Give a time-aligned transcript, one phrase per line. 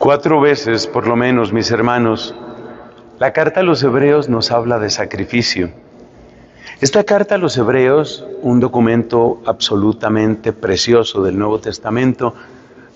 [0.00, 2.34] Cuatro veces, por lo menos, mis hermanos,
[3.18, 5.68] la carta a los hebreos nos habla de sacrificio.
[6.80, 12.34] Esta carta a los hebreos, un documento absolutamente precioso del Nuevo Testamento,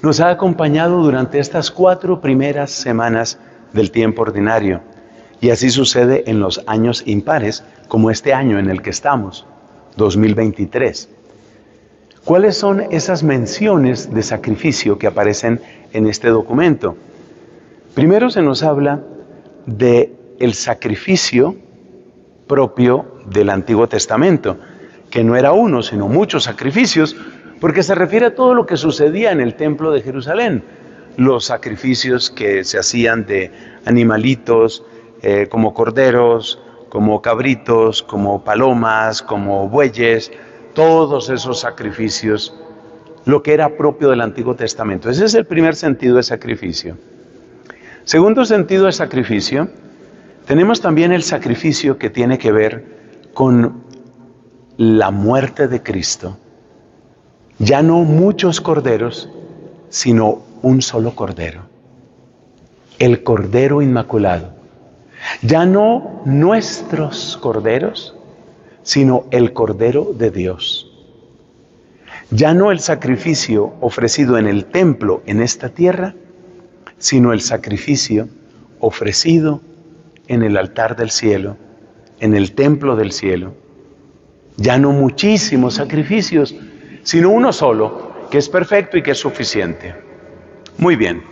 [0.00, 3.38] nos ha acompañado durante estas cuatro primeras semanas
[3.74, 4.80] del tiempo ordinario.
[5.42, 9.44] Y así sucede en los años impares, como este año en el que estamos,
[9.98, 11.10] 2023.
[12.24, 15.60] ¿Cuáles son esas menciones de sacrificio que aparecen
[15.92, 16.96] en este documento?
[17.94, 19.02] Primero se nos habla
[19.66, 21.54] de el sacrificio
[22.46, 24.56] propio del Antiguo Testamento,
[25.10, 27.14] que no era uno, sino muchos sacrificios,
[27.60, 30.64] porque se refiere a todo lo que sucedía en el templo de Jerusalén,
[31.18, 33.50] los sacrificios que se hacían de
[33.84, 34.82] animalitos,
[35.20, 40.32] eh, como corderos, como cabritos, como palomas, como bueyes,
[40.74, 42.54] todos esos sacrificios,
[43.24, 45.08] lo que era propio del Antiguo Testamento.
[45.08, 46.96] Ese es el primer sentido de sacrificio.
[48.04, 49.68] Segundo sentido de sacrificio,
[50.46, 52.84] tenemos también el sacrificio que tiene que ver
[53.32, 53.82] con
[54.76, 56.36] la muerte de Cristo.
[57.58, 59.30] Ya no muchos corderos,
[59.88, 61.62] sino un solo cordero.
[62.98, 64.50] El cordero inmaculado.
[65.42, 68.14] Ya no nuestros corderos,
[68.84, 70.90] sino el Cordero de Dios.
[72.30, 76.14] Ya no el sacrificio ofrecido en el templo en esta tierra,
[76.98, 78.28] sino el sacrificio
[78.78, 79.60] ofrecido
[80.28, 81.56] en el altar del cielo,
[82.20, 83.54] en el templo del cielo.
[84.56, 86.54] Ya no muchísimos sacrificios,
[87.02, 89.94] sino uno solo, que es perfecto y que es suficiente.
[90.76, 91.22] Muy bien,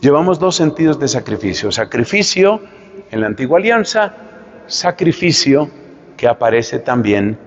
[0.00, 1.72] llevamos dos sentidos de sacrificio.
[1.72, 2.60] Sacrificio
[3.10, 4.14] en la antigua alianza,
[4.66, 5.70] sacrificio
[6.30, 7.38] aparece también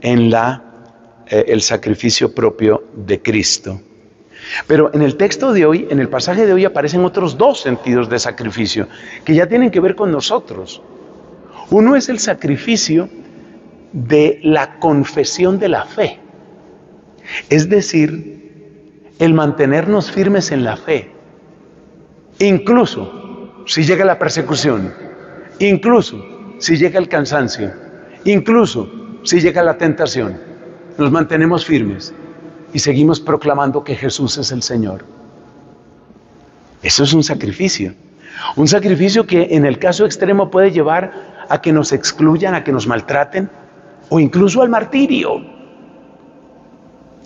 [0.00, 0.62] en la,
[1.26, 3.80] eh, el sacrificio propio de Cristo.
[4.66, 8.08] Pero en el texto de hoy, en el pasaje de hoy, aparecen otros dos sentidos
[8.08, 8.88] de sacrificio
[9.24, 10.82] que ya tienen que ver con nosotros.
[11.70, 13.08] Uno es el sacrificio
[13.92, 16.18] de la confesión de la fe,
[17.48, 21.10] es decir, el mantenernos firmes en la fe,
[22.40, 24.92] incluso si llega la persecución,
[25.60, 26.22] incluso
[26.58, 27.72] si llega el cansancio,
[28.24, 28.88] Incluso
[29.22, 30.38] si llega la tentación,
[30.98, 32.14] nos mantenemos firmes
[32.72, 35.04] y seguimos proclamando que Jesús es el Señor.
[36.82, 37.94] Eso es un sacrificio.
[38.56, 41.12] Un sacrificio que en el caso extremo puede llevar
[41.48, 43.48] a que nos excluyan, a que nos maltraten
[44.08, 45.40] o incluso al martirio.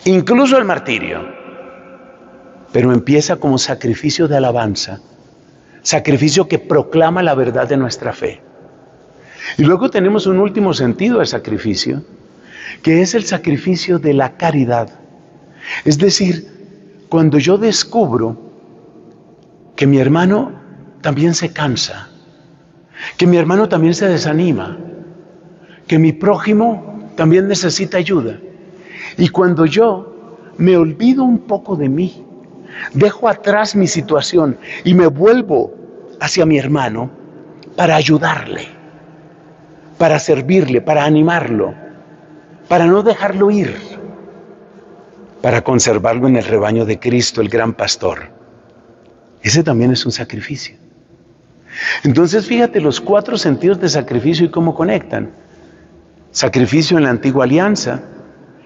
[0.04, 1.20] Incluso al martirio.
[2.72, 5.00] Pero empieza como sacrificio de alabanza,
[5.82, 8.47] sacrificio que proclama la verdad de nuestra fe.
[9.56, 12.02] Y luego tenemos un último sentido de sacrificio,
[12.82, 14.88] que es el sacrificio de la caridad.
[15.84, 16.46] Es decir,
[17.08, 18.36] cuando yo descubro
[19.76, 20.52] que mi hermano
[21.00, 22.08] también se cansa,
[23.16, 24.76] que mi hermano también se desanima,
[25.86, 28.38] que mi prójimo también necesita ayuda.
[29.16, 32.24] Y cuando yo me olvido un poco de mí,
[32.92, 35.74] dejo atrás mi situación y me vuelvo
[36.20, 37.10] hacia mi hermano
[37.76, 38.77] para ayudarle
[39.98, 41.74] para servirle, para animarlo,
[42.68, 43.76] para no dejarlo ir,
[45.42, 48.30] para conservarlo en el rebaño de Cristo, el gran pastor.
[49.42, 50.76] Ese también es un sacrificio.
[52.04, 55.30] Entonces fíjate los cuatro sentidos de sacrificio y cómo conectan.
[56.30, 58.00] Sacrificio en la antigua alianza,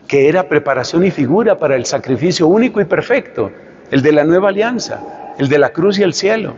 [0.07, 3.51] que era preparación y figura para el sacrificio único y perfecto,
[3.91, 5.01] el de la nueva alianza,
[5.39, 6.55] el de la cruz y el cielo,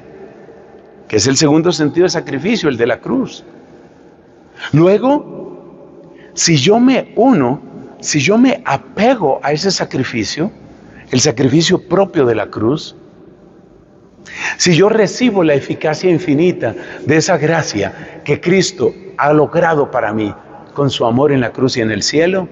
[1.07, 3.45] que es el segundo sentido de sacrificio, el de la cruz.
[4.73, 5.35] Luego,
[6.35, 7.61] si yo me uno,
[8.01, 10.51] si yo me apego a ese sacrificio,
[11.11, 12.97] el sacrificio propio de la cruz,
[14.57, 20.35] si yo recibo la eficacia infinita de esa gracia que Cristo ha logrado para mí
[20.75, 22.49] con su amor en la cruz y en el cielo,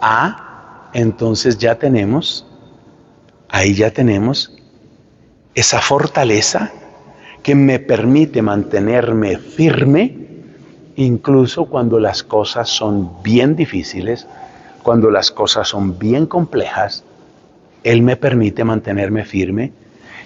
[0.00, 2.46] ah, entonces ya tenemos,
[3.48, 4.56] ahí ya tenemos
[5.54, 6.70] esa fortaleza
[7.42, 10.29] que me permite mantenerme firme
[11.04, 14.26] incluso cuando las cosas son bien difíciles,
[14.82, 17.04] cuando las cosas son bien complejas,
[17.84, 19.72] Él me permite mantenerme firme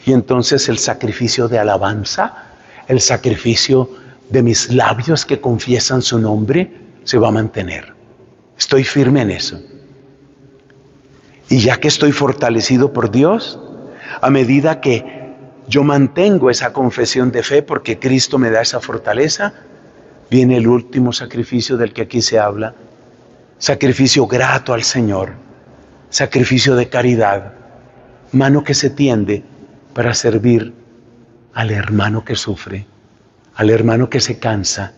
[0.07, 2.49] y entonces el sacrificio de alabanza,
[2.89, 3.89] el sacrificio
[4.31, 6.73] de mis labios que confiesan su nombre,
[7.05, 7.95] se va a mantener.
[8.59, 9.61] Estoy firme en eso.
[11.49, 13.59] Y ya que estoy fortalecido por Dios,
[14.21, 15.35] a medida que
[15.69, 19.55] yo mantengo esa confesión de fe porque Cristo me da esa fortaleza,
[20.31, 22.75] viene el último sacrificio del que aquí se habla,
[23.59, 25.33] sacrificio grato al Señor,
[26.11, 27.53] sacrificio de caridad,
[28.33, 29.43] mano que se tiende
[29.95, 30.73] para servir
[31.55, 32.87] al hermano que sufre,
[33.55, 34.93] al hermano que se cansa,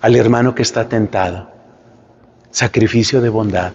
[0.00, 1.50] al hermano que está tentado.
[2.50, 3.72] Sacrificio de bondad.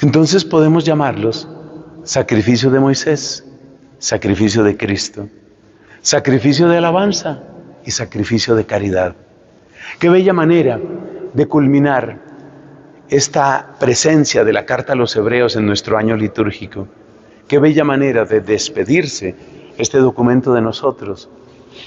[0.00, 1.48] Entonces podemos llamarlos
[2.04, 3.44] sacrificio de Moisés,
[3.98, 5.28] sacrificio de Cristo,
[6.00, 7.42] sacrificio de alabanza
[7.84, 9.14] y sacrificio de caridad.
[9.98, 10.80] Qué bella manera
[11.32, 12.18] de culminar
[13.08, 16.88] esta presencia de la carta a los hebreos en nuestro año litúrgico.
[17.48, 19.34] Qué bella manera de despedirse
[19.76, 21.28] este documento de nosotros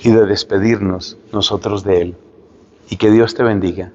[0.04, 2.16] y de despedirnos nosotros de él.
[2.90, 3.92] Y que Dios te bendiga.